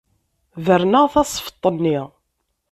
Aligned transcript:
Berneɣ 0.65 1.05
tasfeḍt-nni. 1.13 1.99